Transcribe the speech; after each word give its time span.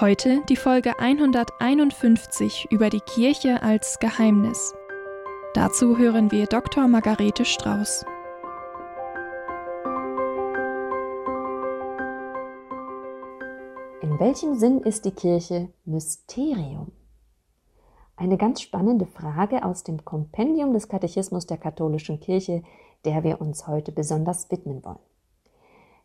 Heute 0.00 0.44
die 0.48 0.54
Folge 0.54 0.96
151 1.00 2.68
über 2.70 2.88
die 2.88 3.00
Kirche 3.00 3.64
als 3.64 3.98
Geheimnis. 3.98 4.72
Dazu 5.54 5.98
hören 5.98 6.30
wir 6.30 6.46
Dr. 6.46 6.86
Margarete 6.86 7.44
Strauß. 7.44 8.06
In 14.02 14.20
welchem 14.20 14.54
Sinn 14.54 14.82
ist 14.82 15.04
die 15.04 15.10
Kirche 15.10 15.70
Mysterium? 15.84 16.92
Eine 18.14 18.36
ganz 18.36 18.62
spannende 18.62 19.06
Frage 19.06 19.64
aus 19.64 19.82
dem 19.82 20.04
Kompendium 20.04 20.74
des 20.74 20.88
Katechismus 20.88 21.48
der 21.48 21.58
katholischen 21.58 22.20
Kirche, 22.20 22.62
der 23.04 23.24
wir 23.24 23.40
uns 23.40 23.66
heute 23.66 23.90
besonders 23.90 24.48
widmen 24.48 24.84
wollen. 24.84 25.00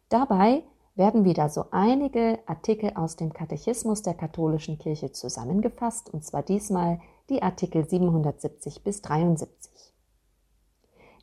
Dabei 0.09 0.63
werden 0.95 1.25
wieder 1.25 1.49
so 1.49 1.65
einige 1.71 2.39
Artikel 2.45 2.91
aus 2.95 3.15
dem 3.15 3.33
Katechismus 3.33 4.03
der 4.03 4.13
katholischen 4.13 4.77
Kirche 4.77 5.11
zusammengefasst, 5.11 6.13
und 6.13 6.23
zwar 6.23 6.43
diesmal 6.43 6.99
die 7.29 7.41
Artikel 7.41 7.87
770 7.87 8.83
bis 8.83 9.01
73. 9.01 9.71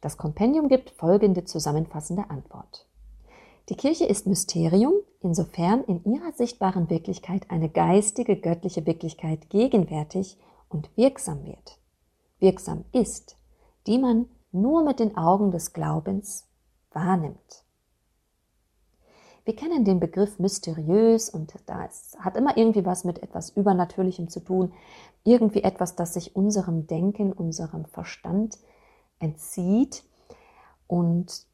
Das 0.00 0.16
Kompendium 0.16 0.68
gibt 0.68 0.90
folgende 0.90 1.44
zusammenfassende 1.44 2.30
Antwort. 2.30 2.86
Die 3.68 3.76
Kirche 3.76 4.06
ist 4.06 4.26
Mysterium, 4.26 4.94
insofern 5.20 5.84
in 5.84 6.02
ihrer 6.04 6.32
sichtbaren 6.32 6.90
Wirklichkeit 6.90 7.48
eine 7.50 7.68
geistige, 7.68 8.36
göttliche 8.36 8.86
Wirklichkeit 8.86 9.50
gegenwärtig 9.50 10.38
und 10.68 10.90
wirksam 10.96 11.44
wird. 11.44 11.78
Wirksam 12.40 12.84
ist, 12.90 13.36
die 13.86 13.98
man 13.98 14.26
nur 14.50 14.82
mit 14.82 14.98
den 14.98 15.16
Augen 15.16 15.52
des 15.52 15.72
Glaubens 15.72 16.48
wahrnimmt. 16.90 17.64
Wir 19.50 19.56
kennen 19.56 19.84
den 19.84 19.98
Begriff 19.98 20.38
mysteriös 20.38 21.28
und 21.28 21.52
das 21.66 22.16
hat 22.20 22.36
immer 22.36 22.56
irgendwie 22.56 22.86
was 22.86 23.02
mit 23.02 23.20
etwas 23.20 23.50
Übernatürlichem 23.50 24.28
zu 24.28 24.38
tun. 24.38 24.72
Irgendwie 25.24 25.64
etwas, 25.64 25.96
das 25.96 26.14
sich 26.14 26.36
unserem 26.36 26.86
Denken, 26.86 27.32
unserem 27.32 27.84
Verstand 27.86 28.58
entzieht. 29.18 30.04
Und 30.86 31.46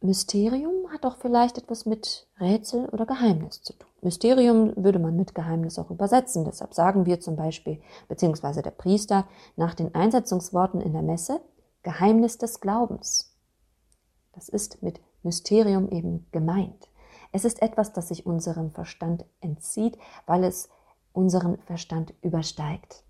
Mysterium 0.00 0.90
hat 0.94 1.04
auch 1.04 1.18
vielleicht 1.18 1.58
etwas 1.58 1.84
mit 1.84 2.26
Rätsel 2.40 2.88
oder 2.88 3.04
Geheimnis 3.04 3.60
zu 3.60 3.74
tun. 3.74 3.90
Mysterium 4.00 4.72
würde 4.74 4.98
man 4.98 5.14
mit 5.14 5.34
Geheimnis 5.34 5.78
auch 5.78 5.90
übersetzen. 5.90 6.46
Deshalb 6.46 6.72
sagen 6.72 7.04
wir 7.04 7.20
zum 7.20 7.36
Beispiel, 7.36 7.82
beziehungsweise 8.08 8.62
der 8.62 8.70
Priester 8.70 9.26
nach 9.56 9.74
den 9.74 9.94
Einsetzungsworten 9.94 10.80
in 10.80 10.94
der 10.94 11.02
Messe, 11.02 11.42
Geheimnis 11.82 12.38
des 12.38 12.60
Glaubens. 12.60 13.36
Das 14.32 14.48
ist 14.48 14.82
mit 14.82 15.02
Mysterium 15.22 15.90
eben 15.90 16.26
gemeint. 16.32 16.88
Es 17.34 17.44
ist 17.44 17.62
etwas, 17.62 17.92
das 17.92 18.08
sich 18.08 18.26
unserem 18.26 18.70
Verstand 18.70 19.24
entzieht, 19.40 19.98
weil 20.24 20.44
es 20.44 20.68
unseren 21.12 21.58
Verstand 21.58 22.14
übersteigt. 22.22 23.02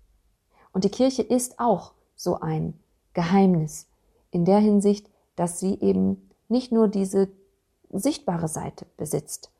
Und 0.73 0.83
die 0.83 0.89
Kirche 0.89 1.21
ist 1.21 1.59
auch 1.59 1.91
so 2.15 2.39
ein 2.39 2.73
Geheimnis 3.13 3.87
in 4.31 4.43
der 4.43 4.57
Hinsicht, 4.57 5.11
dass 5.35 5.59
sie 5.59 5.79
eben 5.79 6.27
nicht 6.49 6.71
nur 6.71 6.87
diese 6.87 7.27
sichtbare 7.91 8.47
Seite 8.47 8.87
besitzt. 8.97 9.51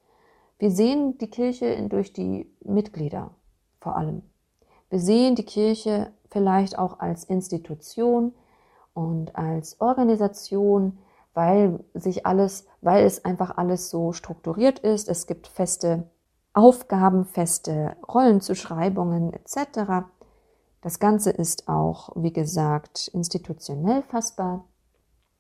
Wir 0.58 0.72
sehen 0.72 1.20
die 1.20 1.30
Kirche 1.30 1.88
durch 1.88 2.12
die 2.12 2.52
Mitglieder 2.64 3.36
vor 3.80 3.96
allem. 3.96 4.24
Wir 4.90 5.00
sehen 5.00 5.36
die 5.36 5.46
Kirche 5.46 6.12
vielleicht 6.32 6.80
auch 6.80 7.00
als 7.00 7.24
Institution 7.24 8.34
und 8.96 9.36
als 9.36 9.80
Organisation, 9.80 10.98
weil 11.36 11.84
sich 11.94 12.26
alles, 12.26 12.66
weil 12.82 13.06
es 13.06 13.24
einfach 13.24 13.58
alles 13.58 13.90
so 13.90 14.14
strukturiert 14.14 14.80
ist. 14.80 15.08
Es 15.08 15.28
gibt 15.28 15.48
feste 15.48 16.10
Aufgaben, 16.54 17.26
feste 17.26 17.98
Rollenzuschreibungen 18.08 19.34
etc. 19.34 20.08
Das 20.82 21.00
Ganze 21.00 21.32
ist 21.32 21.68
auch, 21.68 22.10
wie 22.16 22.32
gesagt, 22.32 23.10
institutionell 23.10 24.02
fassbar. 24.04 24.66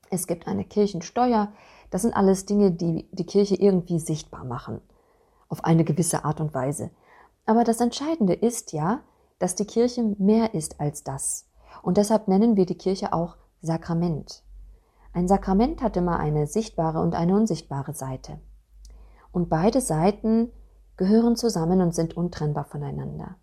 Es 0.09 0.27
gibt 0.27 0.47
eine 0.47 0.65
Kirchensteuer. 0.65 1.53
Das 1.89 2.01
sind 2.01 2.15
alles 2.15 2.45
Dinge, 2.45 2.71
die 2.71 3.07
die 3.11 3.25
Kirche 3.25 3.55
irgendwie 3.55 3.99
sichtbar 3.99 4.43
machen. 4.43 4.81
Auf 5.47 5.63
eine 5.63 5.85
gewisse 5.85 6.25
Art 6.25 6.41
und 6.41 6.53
Weise. 6.53 6.91
Aber 7.45 7.63
das 7.63 7.79
Entscheidende 7.79 8.33
ist 8.33 8.73
ja, 8.73 9.01
dass 9.39 9.55
die 9.55 9.65
Kirche 9.65 10.03
mehr 10.17 10.53
ist 10.53 10.79
als 10.81 11.03
das. 11.03 11.47
Und 11.81 11.97
deshalb 11.97 12.27
nennen 12.27 12.57
wir 12.57 12.65
die 12.65 12.77
Kirche 12.77 13.13
auch 13.13 13.37
Sakrament. 13.61 14.44
Ein 15.15 15.29
Sakrament 15.29 15.81
hat 15.81 15.95
immer 15.95 16.19
eine 16.19 16.45
sichtbare 16.45 16.99
und 16.99 17.15
eine 17.15 17.37
unsichtbare 17.37 17.93
Seite. 17.93 18.37
Und 19.31 19.47
beide 19.47 19.79
Seiten 19.79 20.51
gehören 20.97 21.37
zusammen 21.37 21.79
und 21.79 21.95
sind 21.95 22.17
untrennbar 22.17 22.65
voneinander. 22.65 23.37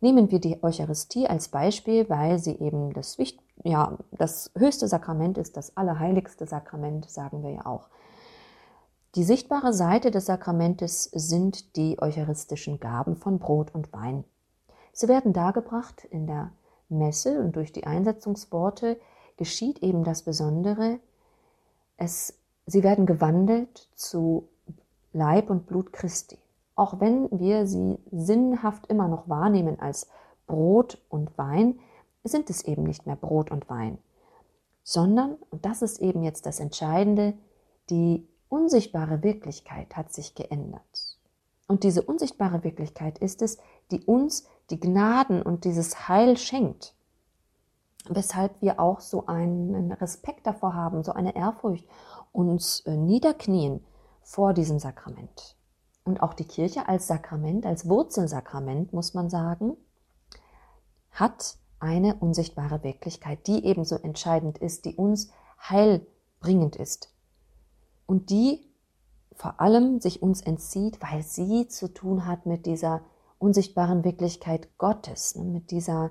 Nehmen 0.00 0.32
wir 0.32 0.40
die 0.40 0.64
Eucharistie 0.64 1.28
als 1.28 1.46
Beispiel, 1.46 2.10
weil 2.10 2.40
sie 2.40 2.58
eben 2.58 2.92
das, 2.92 3.18
ja, 3.62 3.96
das 4.10 4.50
höchste 4.58 4.88
Sakrament 4.88 5.38
ist, 5.38 5.56
das 5.56 5.76
allerheiligste 5.76 6.44
Sakrament, 6.44 7.08
sagen 7.08 7.44
wir 7.44 7.50
ja 7.50 7.66
auch. 7.66 7.88
Die 9.14 9.22
sichtbare 9.22 9.72
Seite 9.72 10.10
des 10.10 10.26
Sakramentes 10.26 11.04
sind 11.04 11.76
die 11.76 12.02
eucharistischen 12.02 12.80
Gaben 12.80 13.14
von 13.14 13.38
Brot 13.38 13.72
und 13.72 13.92
Wein. 13.92 14.24
Sie 14.92 15.06
werden 15.06 15.32
dargebracht 15.32 16.04
in 16.04 16.26
der 16.26 16.50
Messe 16.88 17.38
und 17.38 17.54
durch 17.54 17.72
die 17.72 17.86
Einsetzungsworte 17.86 18.98
geschieht 19.36 19.82
eben 19.82 20.04
das 20.04 20.22
Besondere. 20.22 20.98
Es, 21.96 22.34
sie 22.66 22.82
werden 22.82 23.06
gewandelt 23.06 23.88
zu 23.94 24.48
Leib 25.12 25.50
und 25.50 25.66
Blut 25.66 25.92
Christi. 25.92 26.38
Auch 26.74 27.00
wenn 27.00 27.28
wir 27.30 27.66
sie 27.66 27.98
sinnhaft 28.10 28.86
immer 28.88 29.08
noch 29.08 29.28
wahrnehmen 29.28 29.80
als 29.80 30.08
Brot 30.46 30.98
und 31.08 31.36
Wein, 31.38 31.78
sind 32.22 32.50
es 32.50 32.64
eben 32.64 32.82
nicht 32.82 33.06
mehr 33.06 33.16
Brot 33.16 33.50
und 33.50 33.68
Wein, 33.70 33.98
sondern, 34.82 35.36
und 35.50 35.64
das 35.64 35.80
ist 35.80 36.00
eben 36.00 36.22
jetzt 36.22 36.44
das 36.44 36.60
Entscheidende, 36.60 37.34
die 37.88 38.26
unsichtbare 38.48 39.22
Wirklichkeit 39.22 39.96
hat 39.96 40.12
sich 40.12 40.34
geändert. 40.34 41.16
Und 41.68 41.82
diese 41.82 42.02
unsichtbare 42.02 42.62
Wirklichkeit 42.62 43.18
ist 43.18 43.42
es, 43.42 43.58
die 43.90 44.04
uns 44.04 44.46
die 44.70 44.78
Gnaden 44.78 45.42
und 45.42 45.64
dieses 45.64 46.08
Heil 46.08 46.36
schenkt 46.36 46.95
weshalb 48.14 48.60
wir 48.62 48.80
auch 48.80 49.00
so 49.00 49.26
einen 49.26 49.92
Respekt 49.92 50.46
davor 50.46 50.74
haben, 50.74 51.02
so 51.02 51.12
eine 51.12 51.34
Ehrfurcht, 51.36 51.86
uns 52.32 52.80
äh, 52.80 52.96
niederknien 52.96 53.84
vor 54.22 54.52
diesem 54.52 54.78
Sakrament. 54.78 55.56
Und 56.04 56.22
auch 56.22 56.34
die 56.34 56.44
Kirche 56.44 56.88
als 56.88 57.06
Sakrament, 57.06 57.66
als 57.66 57.88
Wurzelsakrament, 57.88 58.92
muss 58.92 59.14
man 59.14 59.28
sagen, 59.30 59.76
hat 61.10 61.56
eine 61.80 62.16
unsichtbare 62.16 62.82
Wirklichkeit, 62.82 63.46
die 63.46 63.64
ebenso 63.64 63.96
entscheidend 63.96 64.58
ist, 64.58 64.84
die 64.84 64.94
uns 64.94 65.30
heilbringend 65.58 66.76
ist. 66.76 67.12
Und 68.06 68.30
die 68.30 68.64
vor 69.32 69.60
allem 69.60 70.00
sich 70.00 70.22
uns 70.22 70.40
entzieht, 70.40 70.98
weil 71.02 71.22
sie 71.22 71.68
zu 71.68 71.92
tun 71.92 72.26
hat 72.26 72.46
mit 72.46 72.66
dieser 72.66 73.02
unsichtbaren 73.38 74.04
Wirklichkeit 74.04 74.78
Gottes, 74.78 75.36
ne, 75.36 75.44
mit 75.44 75.70
dieser 75.70 76.10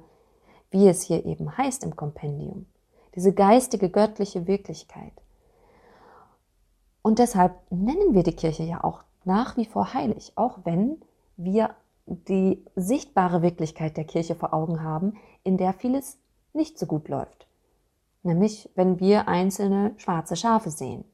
wie 0.75 0.89
es 0.89 1.03
hier 1.03 1.25
eben 1.25 1.57
heißt 1.57 1.85
im 1.85 1.95
Kompendium. 1.95 2.65
Diese 3.15 3.31
geistige, 3.31 3.89
göttliche 3.89 4.45
Wirklichkeit. 4.45 5.13
Und 7.01 7.17
deshalb 7.19 7.53
nennen 7.69 8.13
wir 8.13 8.23
die 8.23 8.35
Kirche 8.35 8.63
ja 8.63 8.83
auch 8.83 9.03
nach 9.23 9.55
wie 9.55 9.63
vor 9.63 9.93
heilig, 9.93 10.33
auch 10.35 10.59
wenn 10.65 10.97
wir 11.37 11.69
die 12.05 12.61
sichtbare 12.75 13.41
Wirklichkeit 13.41 13.95
der 13.95 14.03
Kirche 14.03 14.35
vor 14.35 14.53
Augen 14.53 14.83
haben, 14.83 15.13
in 15.43 15.55
der 15.55 15.71
vieles 15.71 16.17
nicht 16.51 16.77
so 16.77 16.87
gut 16.87 17.07
läuft. 17.07 17.47
Nämlich, 18.23 18.69
wenn 18.75 18.99
wir 18.99 19.29
einzelne 19.29 19.93
schwarze 19.95 20.35
Schafe 20.35 20.71
sehen. 20.71 21.05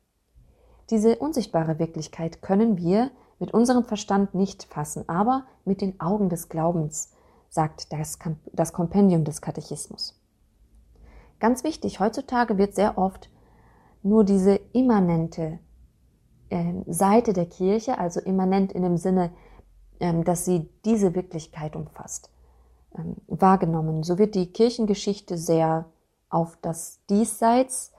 Diese 0.89 1.17
unsichtbare 1.17 1.77
Wirklichkeit 1.77 2.41
können 2.41 2.77
wir 2.77 3.11
mit 3.37 3.53
unserem 3.53 3.83
Verstand 3.83 4.33
nicht 4.33 4.63
fassen, 4.63 5.07
aber 5.07 5.45
mit 5.65 5.81
den 5.81 5.99
Augen 5.99 6.29
des 6.29 6.49
Glaubens 6.49 7.11
sagt 7.51 7.93
das, 7.93 8.17
das 8.51 8.73
Kompendium 8.73 9.23
des 9.23 9.41
Katechismus. 9.41 10.19
Ganz 11.39 11.63
wichtig, 11.63 11.99
heutzutage 11.99 12.57
wird 12.57 12.73
sehr 12.73 12.97
oft 12.97 13.29
nur 14.01 14.23
diese 14.23 14.55
immanente 14.73 15.59
äh, 16.49 16.73
Seite 16.87 17.33
der 17.33 17.45
Kirche, 17.45 17.99
also 17.99 18.19
immanent 18.19 18.71
in 18.71 18.81
dem 18.81 18.97
Sinne 18.97 19.31
ähm, 20.01 20.23
dass 20.23 20.45
sie 20.45 20.67
diese 20.83 21.13
Wirklichkeit 21.13 21.75
umfasst, 21.75 22.31
ähm, 22.97 23.17
wahrgenommen. 23.27 24.01
So 24.01 24.17
wird 24.17 24.33
die 24.33 24.51
Kirchengeschichte 24.51 25.37
sehr 25.37 25.85
auf 26.27 26.57
das 26.61 27.05
Diesseits 27.07 27.93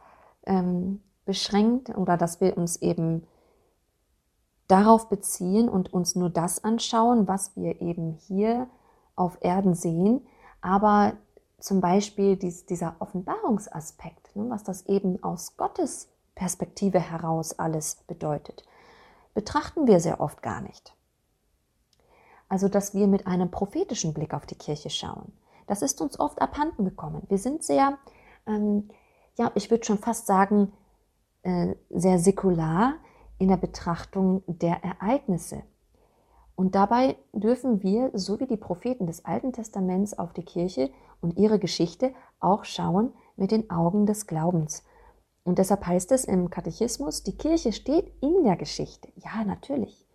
ähm, 0.45 1.01
beschränkt 1.25 1.97
oder 1.97 2.17
dass 2.17 2.41
wir 2.41 2.57
uns 2.57 2.83
eben 2.83 3.25
darauf 4.67 5.09
beziehen 5.09 5.69
und 5.69 5.93
uns 5.93 6.17
nur 6.17 6.29
das 6.29 6.65
anschauen, 6.65 7.29
was 7.29 7.55
wir 7.57 7.81
eben 7.81 8.15
hier 8.15 8.67
auf 9.23 9.39
Erden 9.41 9.75
sehen, 9.75 10.27
aber 10.61 11.15
zum 11.59 11.81
Beispiel 11.81 12.37
dies, 12.37 12.67
dieser 12.67 12.97
Offenbarungsaspekt, 12.99 14.35
ne, 14.35 14.51
was 14.51 14.65
das 14.65 14.87
eben 14.87 15.23
aus 15.23 15.57
Gottes 15.57 16.09
Perspektive 16.35 16.99
heraus 16.99 17.59
alles 17.59 17.97
bedeutet, 18.07 18.65
betrachten 19.35 19.87
wir 19.87 20.01
sehr 20.01 20.21
oft 20.21 20.43
gar 20.43 20.61
nicht. 20.61 20.95
Also, 22.49 22.69
dass 22.69 22.95
wir 22.95 23.07
mit 23.07 23.27
einem 23.27 23.51
prophetischen 23.51 24.13
Blick 24.13 24.35
auf 24.35 24.45
die 24.45 24.57
Kirche 24.59 24.91
schauen. 24.91 25.33
Das 25.67 25.83
ist 25.83 26.01
uns 26.01 26.21
oft 26.21 26.43
abhanden 26.43 26.85
gekommen. 26.85 27.23
Wir 27.29 27.39
sind 27.39 27.63
sehr, 27.63 27.97
ähm, 28.47 28.89
ja, 29.39 29.51
ich 29.55 29.71
würde 29.71 29.85
schon 29.85 29.99
fast 29.99 30.27
sagen, 30.27 30.73
äh, 31.43 31.75
sehr 31.91 32.19
säkular 32.19 32.95
in 33.39 33.49
der 33.49 33.57
Betrachtung 33.57 34.43
der 34.47 34.85
Ereignisse. 34.85 35.63
Und 36.55 36.75
dabei 36.75 37.17
dürfen 37.33 37.83
wir, 37.83 38.11
so 38.15 38.39
wie 38.41 38.47
die 38.47 38.57
Propheten 38.57 39.07
des 39.07 39.25
Alten 39.25 39.53
Testaments, 39.53 40.19
auf 40.19 40.33
die 40.33 40.45
Kirche 40.45 40.91
und 41.21 41.39
ihre 41.39 41.59
Geschichte 41.59 42.13
auch 42.41 42.65
schauen 42.65 43.13
mit 43.37 43.51
den 43.51 43.71
Augen 43.71 44.07
des 44.07 44.27
Glaubens. 44.27 44.85
Und 45.45 45.59
deshalb 45.59 45.87
heißt 45.87 46.13
es 46.13 46.25
im 46.25 46.51
Katechismus, 46.51 47.23
die 47.23 47.37
Kirche 47.37 47.73
steht 47.73 48.13
in 48.21 48.45
der 48.45 48.57
Geschichte. 48.57 49.09
Ja, 49.17 49.45
natürlich. 49.45 50.07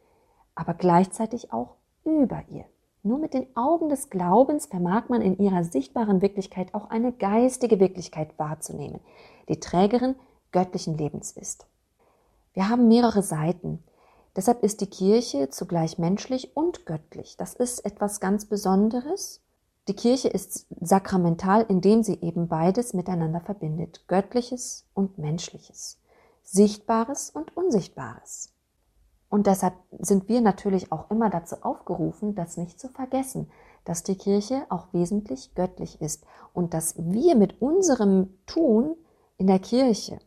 Aber 0.55 0.73
gleichzeitig 0.73 1.51
auch 1.51 1.75
über 2.03 2.43
ihr. 2.49 2.65
Nur 3.03 3.19
mit 3.19 3.33
den 3.33 3.47
Augen 3.55 3.89
des 3.89 4.09
Glaubens 4.09 4.65
vermag 4.65 5.09
man 5.09 5.21
in 5.21 5.37
ihrer 5.37 5.63
sichtbaren 5.63 6.21
Wirklichkeit 6.21 6.73
auch 6.73 6.89
eine 6.89 7.11
geistige 7.11 7.79
Wirklichkeit 7.79 8.37
wahrzunehmen, 8.37 8.99
die 9.49 9.59
Trägerin 9.59 10.15
göttlichen 10.51 10.97
Lebens 10.97 11.31
ist. 11.31 11.67
Wir 12.53 12.69
haben 12.69 12.87
mehrere 12.87 13.21
Seiten. 13.21 13.83
Deshalb 14.37 14.61
ist 14.61 14.81
die 14.81 14.89
Kirche 14.89 15.49
zugleich 15.49 15.97
menschlich 15.97 16.55
und 16.55 16.85
göttlich. 16.85 17.37
Das 17.37 17.55
ist 17.55 17.83
etwas 17.83 18.19
ganz 18.19 18.45
Besonderes. 18.45 19.41
Die 19.87 19.95
Kirche 19.95 20.27
ist 20.27 20.67
sakramental, 20.79 21.65
indem 21.67 22.03
sie 22.03 22.21
eben 22.21 22.47
beides 22.47 22.93
miteinander 22.93 23.41
verbindet. 23.41 24.07
Göttliches 24.07 24.85
und 24.93 25.17
Menschliches. 25.17 25.99
Sichtbares 26.43 27.31
und 27.31 27.57
Unsichtbares. 27.57 28.53
Und 29.27 29.47
deshalb 29.47 29.73
sind 29.97 30.29
wir 30.29 30.41
natürlich 30.41 30.91
auch 30.91 31.09
immer 31.09 31.31
dazu 31.31 31.55
aufgerufen, 31.63 32.35
das 32.35 32.57
nicht 32.57 32.79
zu 32.79 32.89
vergessen, 32.89 33.49
dass 33.85 34.03
die 34.03 34.17
Kirche 34.17 34.67
auch 34.69 34.93
wesentlich 34.93 35.55
göttlich 35.55 35.99
ist 35.99 36.23
und 36.53 36.75
dass 36.75 36.93
wir 36.95 37.35
mit 37.35 37.59
unserem 37.59 38.37
Tun 38.45 38.95
in 39.37 39.47
der 39.47 39.59
Kirche 39.59 40.19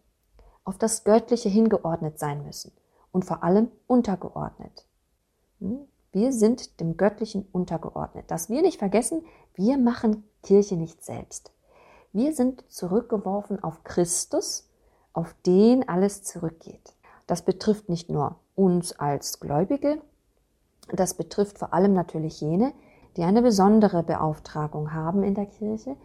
auf 0.65 0.79
das 0.79 1.05
Göttliche 1.05 1.49
hingeordnet 1.49 2.19
sein 2.19 2.45
müssen 2.45 2.73
und 3.13 3.25
vor 3.25 3.43
allem 3.43 3.71
untergeordnet. 3.87 4.87
Hm? 5.61 5.81
Wir 6.13 6.33
sind 6.33 6.81
dem 6.81 6.97
Göttlichen 6.97 7.47
untergeordnet. 7.53 8.31
Dass 8.31 8.49
wir 8.49 8.63
nicht 8.63 8.79
vergessen, 8.79 9.23
wir 9.55 9.79
machen 9.79 10.25
Kirche 10.43 10.77
nicht 10.77 11.05
selbst. 11.05 11.53
Wir 12.13 12.35
sind 12.35 12.65
zurückgeworfen 12.69 13.63
auf 13.63 13.85
Christus, 13.85 14.69
auf 15.13 15.35
den 15.47 15.89
alles 15.89 16.25
zurückgeht. 16.25 16.95
Das 17.27 17.43
betrifft 17.43 17.89
nicht 17.89 18.11
nur 18.11 18.37
uns 18.57 18.93
als 18.99 19.39
Gläubige, 19.39 20.03
das 20.93 21.15
betrifft 21.15 21.59
vor 21.59 21.73
allem 21.73 21.93
natürlich 21.93 22.41
jene, 22.41 22.73
die 23.17 23.23
eine 23.23 23.43
besondere 23.43 24.03
Beauftragung 24.03 24.93
haben 24.93 25.23
in 25.23 25.35
der 25.35 25.47
Kirche, 25.47 25.97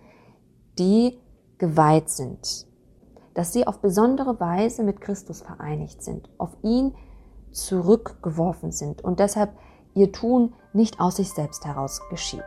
die 0.77 1.19
geweiht 1.57 2.09
sind, 2.09 2.67
dass 3.35 3.53
sie 3.53 3.67
auf 3.67 3.79
besondere 3.79 4.39
Weise 4.39 4.83
mit 4.83 5.01
Christus 5.01 5.41
vereinigt 5.41 6.01
sind, 6.01 6.29
auf 6.39 6.57
ihn 6.63 6.95
zurückgeworfen 7.51 8.71
sind 8.71 9.03
und 9.03 9.19
deshalb 9.19 9.51
ihr 9.93 10.11
Tun 10.11 10.53
nicht 10.73 10.99
aus 10.99 11.17
sich 11.17 11.31
selbst 11.31 11.65
heraus 11.65 12.01
geschieht. 12.09 12.43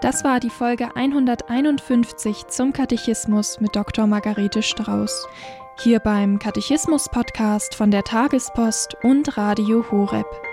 Das 0.00 0.24
war 0.24 0.40
die 0.40 0.50
Folge 0.50 0.96
151 0.96 2.46
zum 2.48 2.72
Katechismus 2.72 3.60
mit 3.60 3.76
Dr. 3.76 4.06
Margarete 4.06 4.62
Strauß. 4.62 5.28
Hier 5.78 6.00
beim 6.00 6.38
Katechismus-Podcast 6.38 7.74
von 7.74 7.90
der 7.90 8.02
Tagespost 8.02 8.96
und 9.02 9.36
Radio 9.36 9.84
Horeb. 9.90 10.49